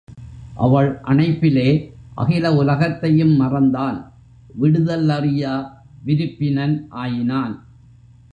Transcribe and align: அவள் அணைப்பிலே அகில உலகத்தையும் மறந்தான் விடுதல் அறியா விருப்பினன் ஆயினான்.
அவள் 0.55 0.89
அணைப்பிலே 1.03 1.91
அகில 2.15 2.53
உலகத்தையும் 2.53 3.39
மறந்தான் 3.41 3.97
விடுதல் 4.55 5.09
அறியா 5.09 5.53
விருப்பினன் 6.05 6.75
ஆயினான். 6.89 7.55